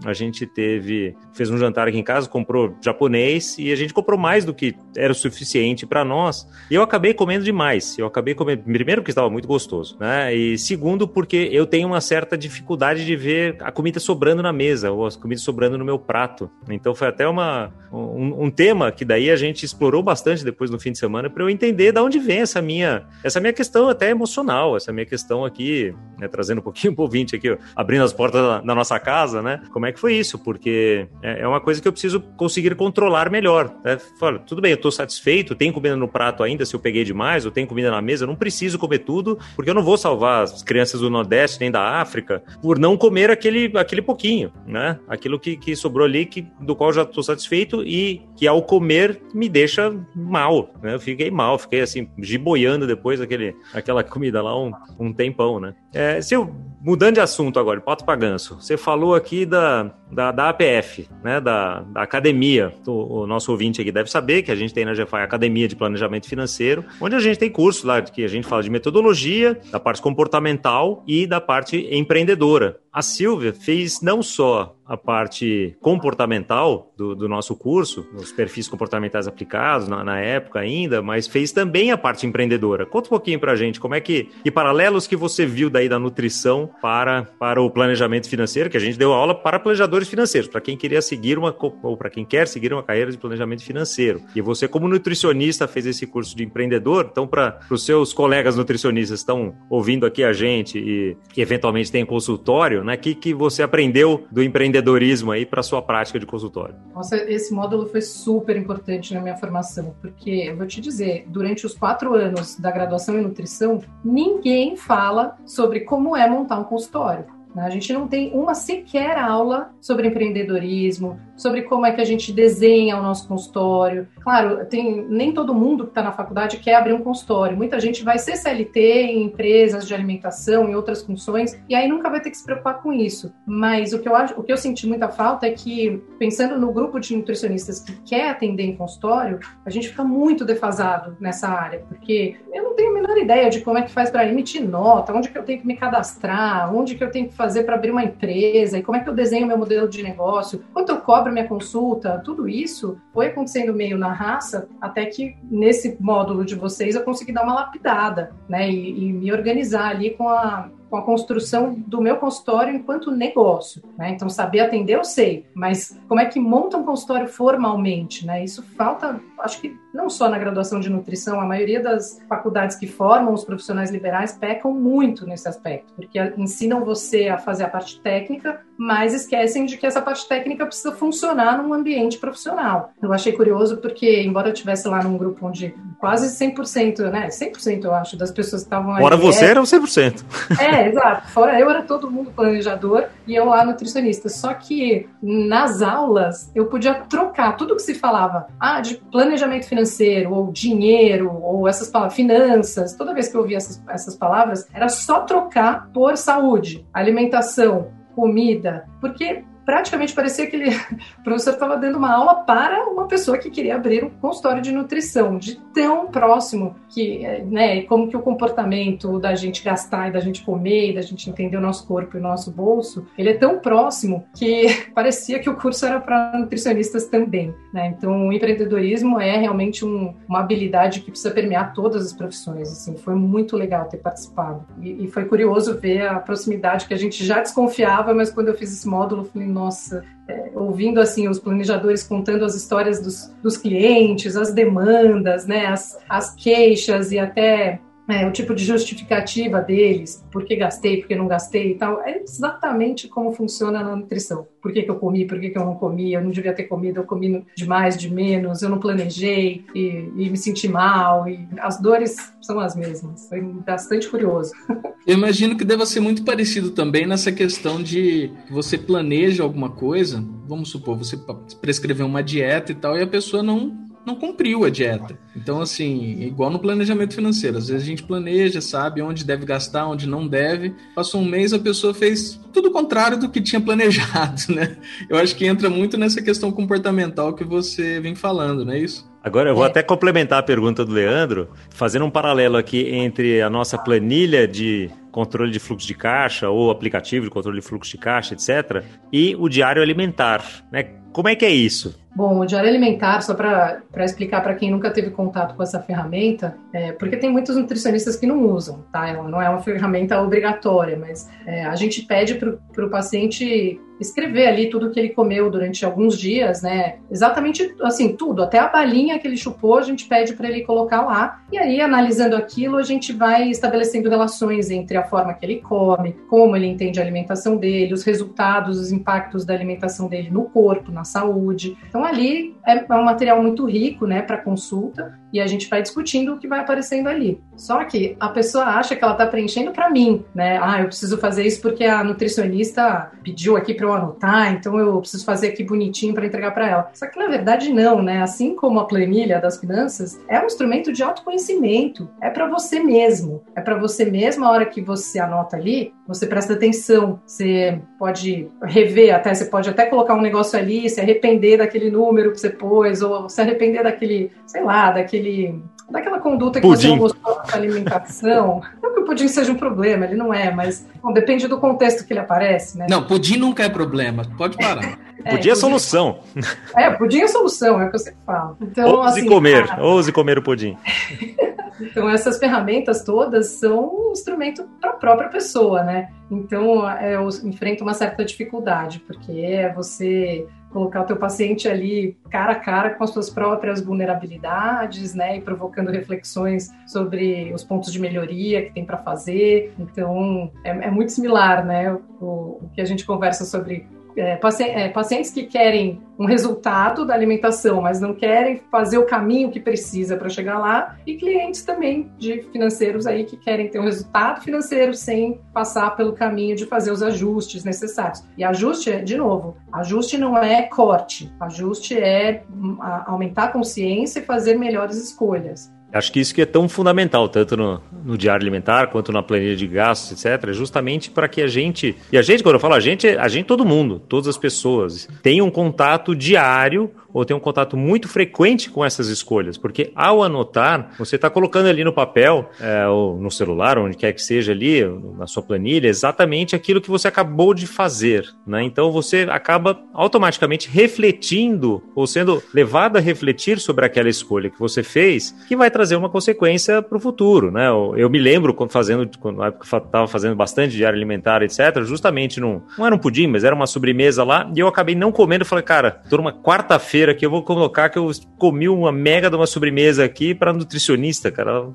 [0.06, 4.18] a gente teve, fez um jantar aqui em casa, comprou japonês e a gente comprou
[4.18, 6.48] mais do que era o suficiente para nós.
[6.70, 7.98] E eu acabei comendo demais.
[7.98, 10.34] Eu acabei comendo, primeiro porque estava muito gostoso, né?
[10.34, 14.92] E segundo porque eu tenho uma certa dificuldade de ver a comida sobrando na mesa
[14.92, 16.50] ou as comidas sobrando no meu prato.
[16.70, 20.80] Então foi até uma, um, um tema que daí a gente explorou bastante depois no
[20.80, 24.10] fim de semana para eu entender de onde vem essa minha, essa minha questão até
[24.10, 28.14] emocional, essa minha questão aqui, né, trazendo um pouquinho pro ouvinte aqui, ó, abrindo as
[28.14, 29.62] portas da, da, nossa casa, né?
[29.72, 30.38] Como é que foi isso?
[30.38, 33.74] Porque é, é uma coisa que eu preciso conseguir controlar melhor.
[33.84, 33.98] Né?
[34.19, 37.46] Fala, tudo bem, eu estou satisfeito, tem comida no prato ainda se eu peguei demais,
[37.46, 40.43] ou tem comida na mesa, eu não preciso comer tudo, porque eu não vou salvar
[40.43, 45.00] as crianças do Nordeste nem da África por não comer aquele, aquele pouquinho, né?
[45.08, 49.22] Aquilo que, que sobrou ali, que, do qual já estou satisfeito e que ao comer
[49.34, 50.96] me deixa mal, né?
[50.96, 55.74] Eu fiquei mal, fiquei assim, giboiando depois daquele, aquela comida lá um, um tempão, né?
[55.93, 60.32] É, se eu, mudando de assunto agora, pato para ganso, você falou aqui da, da,
[60.32, 61.39] da APF, né?
[61.39, 62.74] Da, da academia.
[62.86, 65.76] O, o, nosso ouvinte aqui deve saber que a gente tem na GFI Academia de
[65.76, 69.80] Planejamento Financeiro, onde a gente tem curso lá que a gente fala de metodologia, da
[69.80, 72.78] parte comportamental e da parte empreendedora.
[72.91, 79.28] A Silvia fez não só a parte comportamental do, do nosso curso, os perfis comportamentais
[79.28, 82.86] aplicados na, na, época ainda, mas fez também a parte empreendedora.
[82.86, 85.98] Conta um pouquinho pra gente como é que, e paralelos que você viu daí da
[85.98, 90.62] nutrição para, para o planejamento financeiro, que a gente deu aula para planejadores financeiros, para
[90.62, 94.22] quem queria seguir uma, ou para quem quer seguir uma carreira de planejamento financeiro.
[94.36, 99.19] E você, como nutricionista, fez esse curso de empreendedor, então para os seus colegas nutricionistas
[99.19, 104.26] estão ouvindo aqui a gente e que eventualmente tem consultório, né, que, que você aprendeu
[104.32, 106.76] do empreendedor empreendedorismo aí para sua prática de consultório?
[106.94, 111.66] Nossa, esse módulo foi super importante na minha formação, porque eu vou te dizer, durante
[111.66, 117.26] os quatro anos da graduação em nutrição, ninguém fala sobre como é montar um consultório.
[117.54, 117.64] Né?
[117.64, 122.32] A gente não tem uma sequer aula sobre empreendedorismo, sobre como é que a gente
[122.32, 124.08] desenha o nosso consultório.
[124.22, 127.58] Claro, tem nem todo mundo que está na faculdade quer abrir um consultório.
[127.58, 132.10] Muita gente vai ser CLT em empresas de alimentação, em outras funções, e aí nunca
[132.10, 133.34] vai ter que se preocupar com isso.
[133.46, 136.72] Mas o que eu acho, o que eu senti muita falta é que, pensando no
[136.72, 141.80] grupo de nutricionistas que quer atender em consultório, a gente fica muito defasado nessa área,
[141.88, 145.13] porque eu não tenho a menor ideia de como é que faz para emitir nota,
[145.13, 147.91] onde que eu tenho que me cadastrar, onde que eu tenho que fazer para abrir
[147.91, 151.23] uma empresa, e como é que eu desenho meu modelo de negócio, quanto eu cobro
[151.32, 156.96] minha consulta, tudo isso foi acontecendo meio na raça, até que nesse módulo de vocês
[156.96, 161.02] eu consegui dar uma lapidada, né, e, e me organizar ali com a com a
[161.02, 163.82] construção do meu consultório enquanto negócio.
[163.98, 164.12] Né?
[164.12, 168.28] Então, saber atender eu sei, mas como é que monta um consultório formalmente?
[168.28, 168.44] Né?
[168.44, 172.86] Isso falta, acho que não só na graduação de nutrição, a maioria das faculdades que
[172.86, 178.00] formam os profissionais liberais pecam muito nesse aspecto, porque ensinam você a fazer a parte
[178.02, 182.92] técnica, mas esquecem de que essa parte técnica precisa funcionar num ambiente profissional.
[183.02, 187.86] Eu achei curioso porque, embora eu estivesse lá num grupo onde quase 100%, né, 100%
[187.86, 189.02] eu acho, das pessoas que estavam ali...
[189.02, 190.24] Fora você é, era o 100%.
[190.60, 191.28] É, exato.
[191.30, 194.30] Fora eu era todo mundo planejador e eu lá nutricionista.
[194.30, 200.34] Só que nas aulas eu podia trocar tudo que se falava, ah, de planejamento financeiro,
[200.34, 202.96] ou dinheiro, ou essas palavras, finanças.
[202.96, 208.86] Toda vez que eu ouvia essas, essas palavras, era só trocar por saúde, alimentação, comida,
[209.02, 210.69] porque praticamente parecia que ele,
[211.19, 214.71] o professor estava dando uma aula para uma pessoa que queria abrir um consultório de
[214.71, 220.19] nutrição, de tão próximo que, né, como que o comportamento da gente gastar e da
[220.19, 223.34] gente comer, e da gente entender o nosso corpo e o nosso bolso, ele é
[223.34, 227.93] tão próximo que parecia que o curso era para nutricionistas também, né?
[227.97, 232.95] Então, o empreendedorismo é realmente um, uma habilidade que precisa permear todas as profissões, assim,
[232.97, 234.65] foi muito legal ter participado.
[234.82, 238.54] E, e foi curioso ver a proximidade que a gente já desconfiava, mas quando eu
[238.56, 243.56] fiz esse módulo, falei, nossa, é, ouvindo assim os planejadores contando as histórias dos, dos
[243.56, 250.26] clientes, as demandas, né, as, as queixas e até é, o tipo de justificativa deles,
[250.32, 254.48] por que gastei, por que não gastei e tal, é exatamente como funciona na nutrição.
[254.62, 256.63] Por que, que eu comi, por que, que eu não comi, eu não devia ter
[256.63, 261.28] comido, eu comi de mais, de menos, eu não planejei e, e me senti mal,
[261.28, 263.28] e as dores são as mesmas.
[263.28, 264.52] Foi bastante curioso.
[265.06, 270.24] Eu imagino que deva ser muito parecido também nessa questão de você planeja alguma coisa,
[270.48, 271.18] vamos supor, você
[271.60, 275.18] prescrever uma dieta e tal, e a pessoa não não cumpriu a dieta.
[275.36, 279.88] Então, assim, igual no planejamento financeiro, às vezes a gente planeja, sabe onde deve gastar,
[279.88, 280.76] onde não deve.
[280.96, 284.78] Passou um mês, a pessoa fez tudo o contrário do que tinha planejado, né?
[285.10, 289.12] Eu acho que entra muito nessa questão comportamental que você vem falando, não é isso?
[289.24, 289.68] Agora eu vou é.
[289.68, 294.92] até complementar a pergunta do Leandro, fazendo um paralelo aqui entre a nossa planilha de
[295.13, 299.34] controle de fluxo de caixa ou aplicativo de controle de fluxo de caixa, etc., e
[299.39, 300.44] o diário alimentar.
[300.70, 300.84] Né?
[301.13, 301.98] Como é que é isso?
[302.15, 306.56] Bom, o diário alimentar, só para explicar para quem nunca teve contato com essa ferramenta,
[306.71, 309.08] é, porque tem muitos nutricionistas que não usam, tá?
[309.08, 314.48] Ela não é uma ferramenta obrigatória, mas é, a gente pede para o paciente escrever
[314.48, 316.98] ali tudo que ele comeu durante alguns dias, né?
[317.10, 321.02] Exatamente assim, tudo, até a balinha que ele chupou, a gente pede para ele colocar
[321.02, 321.42] lá.
[321.52, 326.13] E aí, analisando aquilo, a gente vai estabelecendo relações entre a forma que ele come,
[326.30, 330.92] como ele entende a alimentação dele, os resultados, os impactos da alimentação dele no corpo,
[330.92, 331.78] na saúde.
[331.88, 335.82] Então, ali é, é um material muito rico, né, para consulta e a gente vai
[335.82, 337.42] discutindo o que vai aparecendo ali.
[337.58, 340.60] Só que a pessoa acha que ela está preenchendo para mim, né?
[340.62, 345.00] Ah, eu preciso fazer isso porque a nutricionista pediu aqui para eu anotar, então eu
[345.00, 346.92] preciso fazer aqui bonitinho para entregar para ela.
[346.94, 348.22] Só que na verdade não, né?
[348.22, 353.44] Assim como a planilha das finanças, é um instrumento de autoconhecimento, é para você mesmo,
[353.56, 358.50] é para você mesmo a hora que você anota ali, você presta atenção, você pode
[358.64, 362.50] rever até, você pode até colocar um negócio ali, se arrepender daquele número que você
[362.50, 365.62] pôs ou se arrepender daquele, sei lá, daquele daquele,
[365.94, 366.82] daquela conduta que pudim.
[366.82, 368.62] você não gostou da alimentação.
[368.82, 372.06] Não que o pudim seja um problema, ele não é, mas bom, depende do contexto
[372.06, 372.88] que ele aparece, né?
[372.90, 374.98] Não, pudim nunca é problema, pode parar.
[375.26, 376.20] É, pudim é solução.
[376.76, 378.58] É, pudim é solução, é o que eu sempre falo.
[378.60, 379.82] Então, ouse assim, comer, cara...
[379.82, 380.76] ouse comer o pudim.
[381.82, 386.10] Então, essas ferramentas todas são um instrumento para a própria pessoa, né?
[386.30, 392.54] Então, eu enfrento uma certa dificuldade, porque é você colocar o teu paciente ali cara
[392.54, 398.02] a cara com as suas próprias vulnerabilidades, né, e provocando reflexões sobre os pontos de
[398.02, 399.74] melhoria que tem para fazer.
[399.78, 404.89] Então, é, é, muito similar, né, o, o que a gente conversa sobre é, é,
[404.89, 410.15] pacientes que querem um resultado da alimentação, mas não querem fazer o caminho que precisa
[410.15, 414.93] para chegar lá, e clientes também de financeiros aí que querem ter um resultado financeiro
[414.93, 418.23] sem passar pelo caminho de fazer os ajustes necessários.
[418.38, 424.23] E ajuste, de novo, ajuste não é corte, ajuste é hum, aumentar a consciência e
[424.23, 425.73] fazer melhores escolhas.
[425.94, 429.56] Acho que isso que é tão fundamental, tanto no, no, diário alimentar quanto na planilha
[429.56, 432.80] de gastos, etc., justamente para que a gente, e a gente, quando eu falo a
[432.80, 437.40] gente, a gente todo mundo, todas as pessoas, tenham um contato diário ou tem um
[437.40, 442.50] contato muito frequente com essas escolhas, porque ao anotar, você está colocando ali no papel,
[442.60, 444.84] é, ou no celular, onde quer que seja ali,
[445.16, 448.28] na sua planilha, exatamente aquilo que você acabou de fazer.
[448.48, 448.64] Né?
[448.64, 454.82] Então você acaba automaticamente refletindo, ou sendo levado a refletir sobre aquela escolha que você
[454.82, 457.52] fez, que vai trazer uma consequência para o futuro.
[457.52, 457.67] Né?
[457.67, 461.84] Eu, eu, me lembro, quando fazendo, quando, na época estava fazendo bastante diário alimentar, etc.,
[461.84, 465.12] justamente num, não era um pudim, mas era uma sobremesa lá, e eu acabei não
[465.12, 469.30] comendo, falei, cara, tô numa quarta-feira aqui, eu vou colocar que eu comi uma mega
[469.30, 471.67] de uma sobremesa aqui para nutricionista, cara.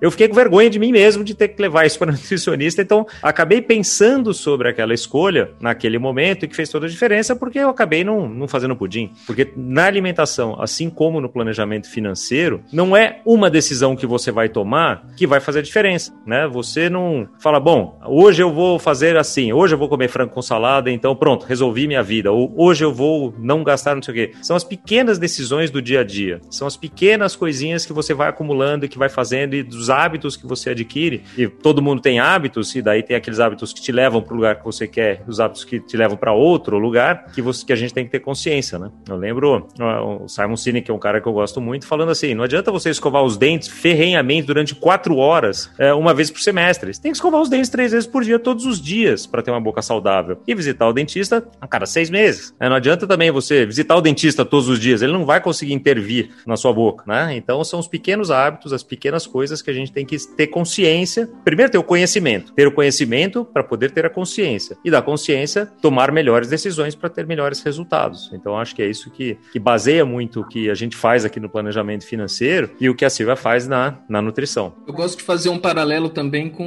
[0.00, 3.06] Eu fiquei com vergonha de mim mesmo de ter que levar isso para nutricionista, então
[3.22, 7.68] acabei pensando sobre aquela escolha naquele momento e que fez toda a diferença porque eu
[7.68, 9.10] acabei não, não fazendo pudim.
[9.26, 14.48] Porque na alimentação, assim como no planejamento financeiro, não é uma decisão que você vai
[14.48, 16.46] tomar que vai fazer a diferença, né?
[16.48, 20.42] Você não fala, bom, hoje eu vou fazer assim, hoje eu vou comer frango com
[20.42, 22.32] salada, então pronto, resolvi minha vida.
[22.32, 24.32] Ou hoje eu vou não gastar não sei o quê.
[24.42, 26.40] São as pequenas decisões do dia a dia.
[26.50, 30.36] São as pequenas coisinhas que você vai acumulando e que vai fazendo e dos hábitos
[30.36, 31.22] que você adquire.
[31.36, 34.36] E todo mundo tem hábitos, e daí tem aqueles hábitos que te levam para o
[34.36, 37.72] lugar que você quer, os hábitos que te levam para outro lugar, que, você, que
[37.72, 38.90] a gente tem que ter consciência, né?
[39.08, 42.34] Eu lembro o Simon Sinek, que é um cara que eu gosto muito, falando assim:
[42.34, 46.92] não adianta você escovar os dentes ferrenhamente durante quatro horas, é, uma vez por semestre.
[46.92, 49.50] Você tem que escovar os dentes três vezes por dia, todos os dias, para ter
[49.50, 50.38] uma boca saudável.
[50.46, 52.54] E visitar o dentista a cada seis meses.
[52.60, 55.72] É, não adianta também você visitar o dentista todos os dias, ele não vai conseguir
[55.72, 57.34] intervir na sua boca, né?
[57.34, 61.28] Então são os pequenos hábitos, as pequenas coisas que a gente tem que ter consciência.
[61.42, 65.66] Primeiro ter o conhecimento, ter o conhecimento para poder ter a consciência e da consciência
[65.80, 68.30] tomar melhores decisões para ter melhores resultados.
[68.34, 71.40] Então acho que é isso que, que baseia muito o que a gente faz aqui
[71.40, 74.72] no planejamento financeiro e o que a Silvia faz na, na nutrição.
[74.86, 76.64] Eu gosto de fazer um paralelo também com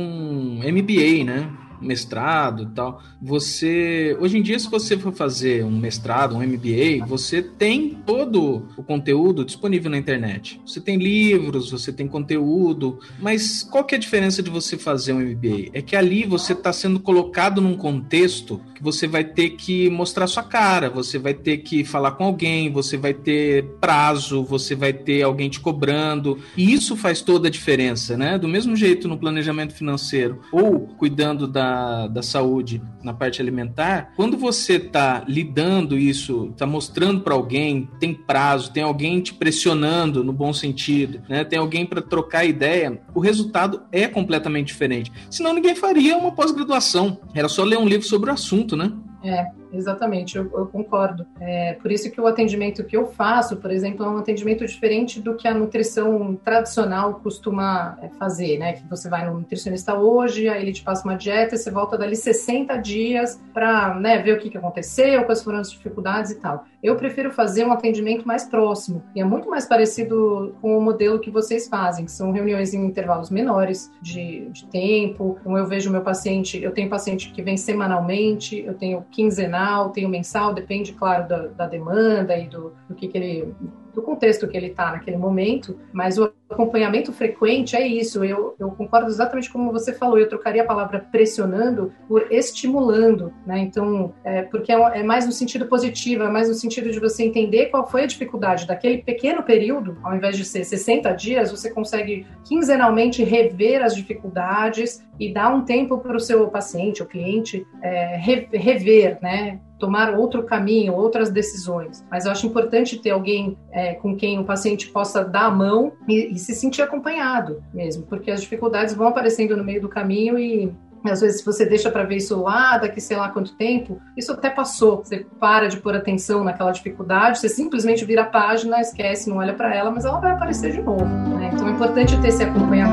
[0.63, 1.49] MBA, né?
[1.83, 7.05] Mestrado e tal, você hoje em dia se você for fazer um mestrado, um MBA,
[7.07, 10.59] você tem todo o conteúdo disponível na internet.
[10.65, 15.13] Você tem livros, você tem conteúdo, mas qual que é a diferença de você fazer
[15.13, 15.69] um MBA?
[15.73, 20.27] É que ali você está sendo colocado num contexto que você vai ter que mostrar
[20.27, 24.93] sua cara, você vai ter que falar com alguém, você vai ter prazo, você vai
[24.93, 28.37] ter alguém te cobrando, e isso faz toda a diferença, né?
[28.37, 31.72] Do mesmo jeito no planejamento financeiro ou cuidando da
[32.11, 38.13] da, saúde na parte alimentar, quando você está lidando isso, está mostrando para alguém, tem
[38.13, 41.43] prazo, tem alguém te pressionando no bom sentido, né?
[41.43, 45.11] tem alguém para trocar ideia, o resultado é completamente diferente.
[45.29, 47.19] Senão ninguém faria uma pós-graduação.
[47.33, 48.91] Era só ler um livro sobre o assunto, né?
[49.23, 51.25] É, exatamente, eu, eu, concordo.
[51.39, 55.19] É, por isso que o atendimento que eu faço, por exemplo, é um atendimento diferente
[55.19, 58.73] do que a nutrição tradicional costuma é, fazer, né?
[58.73, 61.97] Que você vai no nutricionista hoje, aí ele te passa uma dieta e você volta
[61.97, 66.35] dali 60 dias para né, ver o que, que aconteceu, quais foram as dificuldades e
[66.35, 66.65] tal.
[66.81, 71.19] Eu prefiro fazer um atendimento mais próximo e é muito mais parecido com o modelo
[71.19, 75.37] que vocês fazem, que são reuniões em intervalos menores de, de tempo.
[75.39, 80.09] Então eu vejo meu paciente, eu tenho paciente que vem semanalmente, eu tenho quinzenal, tenho
[80.09, 83.53] mensal, depende, claro, da, da demanda e do, do que, que ele
[83.93, 88.23] do contexto que ele está naquele momento, mas o acompanhamento frequente é isso.
[88.23, 90.17] Eu, eu, concordo exatamente como você falou.
[90.17, 93.59] Eu trocaria a palavra pressionando por estimulando, né?
[93.59, 97.23] Então, é, porque é, é, mais no sentido positivo, é mais no sentido de você
[97.23, 101.69] entender qual foi a dificuldade daquele pequeno período, ao invés de ser 60 dias, você
[101.69, 107.65] consegue quinzenalmente rever as dificuldades e dar um tempo para o seu paciente, o cliente,
[107.81, 109.59] é, rever, né?
[109.83, 112.05] tomar outro caminho, outras decisões.
[112.09, 115.91] Mas eu acho importante ter alguém é, com quem o paciente possa dar a mão
[116.07, 120.39] e, e se sentir acompanhado mesmo, porque as dificuldades vão aparecendo no meio do caminho
[120.39, 120.73] e
[121.11, 124.31] às vezes, se você deixa para ver isso lá, daqui sei lá quanto tempo, isso
[124.31, 125.03] até passou.
[125.03, 129.53] Você para de pôr atenção naquela dificuldade, você simplesmente vira a página, esquece, não olha
[129.53, 131.03] para ela, mas ela vai aparecer de novo.
[131.03, 131.51] Né?
[131.53, 132.92] Então é importante ter esse acompanhamento.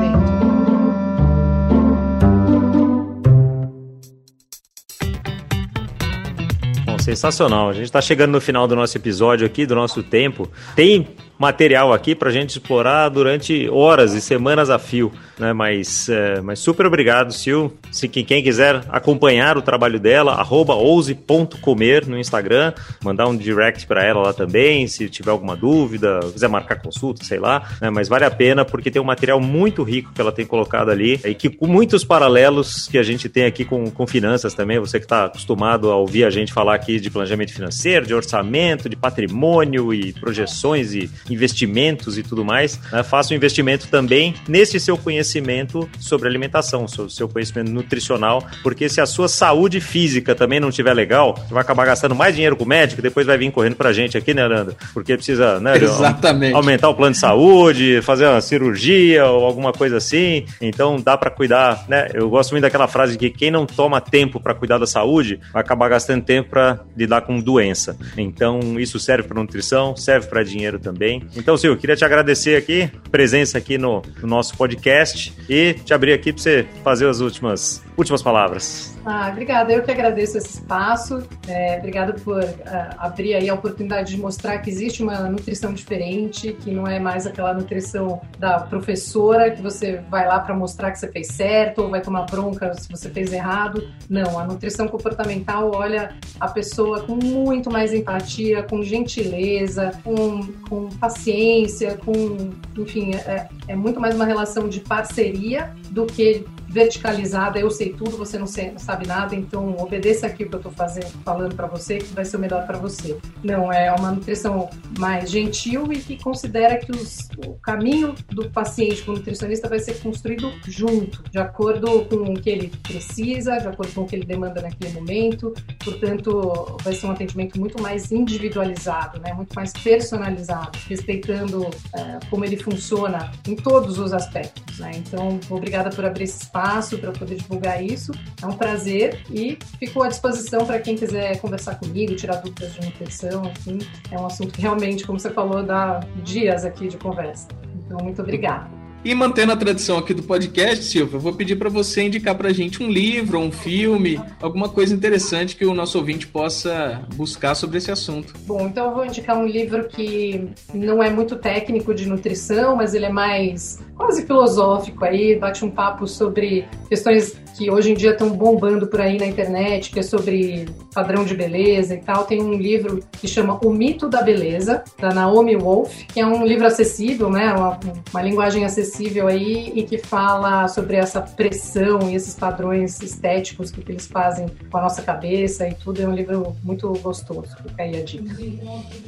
[7.11, 7.69] Sensacional.
[7.69, 10.49] A gente está chegando no final do nosso episódio aqui, do nosso tempo.
[10.75, 11.07] Tem
[11.41, 15.51] material aqui para a gente explorar durante horas e semanas a fio, né?
[15.51, 17.73] Mas, é, mas super obrigado, Sil.
[17.91, 24.21] Se quem quiser acompanhar o trabalho dela, ouse.comer no Instagram, mandar um direct para ela
[24.21, 27.89] lá também, se tiver alguma dúvida, quiser marcar consulta, sei lá, né?
[27.89, 31.19] Mas vale a pena porque tem um material muito rico que ela tem colocado ali
[31.25, 34.79] e que com muitos paralelos que a gente tem aqui com, com finanças também.
[34.79, 38.87] Você que está acostumado a ouvir a gente falar aqui de planejamento financeiro, de orçamento,
[38.87, 44.79] de patrimônio e projeções e investimentos e tudo mais, né, faça um investimento também nesse
[44.79, 50.35] seu conhecimento sobre alimentação, sobre o seu conhecimento nutricional, porque se a sua saúde física
[50.35, 53.25] também não estiver legal, você vai acabar gastando mais dinheiro com o médico e depois
[53.25, 54.75] vai vir correndo pra gente aqui, né, Leandro?
[54.93, 56.55] Porque precisa né, Exatamente.
[56.55, 60.45] aumentar o plano de saúde, fazer uma cirurgia ou alguma coisa assim.
[60.59, 62.09] Então dá para cuidar, né?
[62.13, 65.39] Eu gosto muito daquela frase de que quem não toma tempo para cuidar da saúde
[65.51, 67.97] vai acabar gastando tempo para lidar com doença.
[68.17, 71.27] Então isso serve para nutrição, serve para dinheiro também.
[71.35, 76.13] Então, Silvio, queria te agradecer aqui, presença aqui no, no nosso podcast e te abrir
[76.13, 78.97] aqui para você fazer as últimas, últimas palavras.
[79.05, 79.73] Ah, obrigada.
[79.73, 81.27] Eu que agradeço esse espaço.
[81.47, 82.57] É, obrigado por uh,
[82.97, 87.25] abrir aí a oportunidade de mostrar que existe uma nutrição diferente, que não é mais
[87.25, 91.89] aquela nutrição da professora que você vai lá para mostrar que você fez certo ou
[91.89, 93.91] vai tomar bronca se você fez errado.
[94.09, 100.89] Não, a nutrição comportamental olha a pessoa com muito mais empatia, com gentileza, com, com
[100.89, 107.69] paciência, com, enfim, é, é muito mais uma relação de parceria do que verticalizada, eu
[107.69, 111.53] sei tudo, você não, sabe nada, então obedeça aqui o que eu estou fazendo, falando
[111.53, 113.17] para você, que vai ser o melhor para você.
[113.43, 119.03] Não, é uma nutrição mais gentil e que considera que os, o caminho do paciente
[119.03, 123.67] com o nutricionista vai ser construído junto, de acordo com o que ele precisa, de
[123.67, 125.53] acordo com o que ele demanda naquele momento.
[125.83, 129.33] Portanto, vai ser um atendimento muito mais individualizado, né?
[129.33, 134.79] muito mais personalizado, respeitando é, como ele funciona em todos os aspectos.
[134.79, 134.91] Né?
[134.95, 138.11] Então, obrigada por abrir esse espaço espaço para poder divulgar isso.
[138.41, 142.85] É um prazer e fico à disposição para quem quiser conversar comigo, tirar dúvidas de
[142.85, 143.79] nutrição, enfim.
[144.11, 147.47] É um assunto que realmente, como você falou, dá dias aqui de conversa.
[147.85, 148.81] Então, muito obrigada.
[149.03, 152.49] E mantendo a tradição aqui do podcast, Silvia, eu vou pedir para você indicar para
[152.49, 157.55] a gente um livro, um filme, alguma coisa interessante que o nosso ouvinte possa buscar
[157.55, 158.31] sobre esse assunto.
[158.45, 162.93] Bom, então eu vou indicar um livro que não é muito técnico de nutrição, mas
[162.93, 168.11] ele é mais quase filosófico aí, bate um papo sobre questões que hoje em dia
[168.11, 172.23] estão bombando por aí na internet, que é sobre padrão de beleza e tal.
[172.23, 176.43] Tem um livro que chama O Mito da Beleza, da Naomi Wolf, que é um
[176.43, 177.53] livro acessível, né?
[177.53, 177.79] Uma,
[178.11, 183.81] uma linguagem acessível aí e que fala sobre essa pressão e esses padrões estéticos que,
[183.91, 186.01] eles fazem com a nossa cabeça e tudo.
[186.01, 187.55] É um livro muito gostoso.
[187.67, 188.35] Fica aí a dica.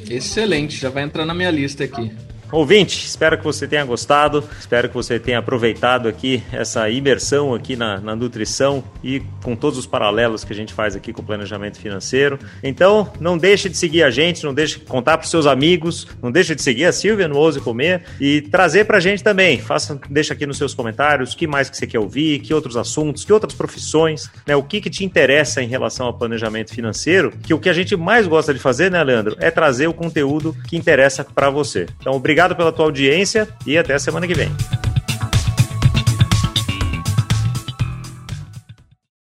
[0.08, 2.12] Excelente, já vai entrar na minha lista aqui.
[2.54, 7.76] Ouvinte, espero que você tenha gostado, espero que você tenha aproveitado aqui essa imersão aqui
[7.76, 11.26] na, na, nutrição e com todos os paralelos que a gente faz aqui com o
[11.26, 12.38] planejamento financeiro.
[12.62, 16.32] Então, não deixe de seguir a gente, não deixe de contar para seus amigos, não
[16.32, 19.58] deixe de seguir a Silvia no Ouse Comer e trazer para a gente também.
[19.58, 22.78] Faça, deixa aqui nos seus comentários o que mais que você quer ouvir, que outros
[22.78, 27.34] assuntos, que outras profissões, né, o que, que te interessa em relação ao planejamento financeiro,
[27.41, 30.56] que o que a gente mais gosta de fazer, né, Leandro, é trazer o conteúdo
[30.68, 31.88] que interessa para você.
[31.99, 34.52] Então, obrigado Obrigado pela tua audiência e até a semana que vem.